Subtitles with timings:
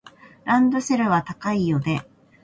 [0.45, 2.03] ランドセルは高いよね。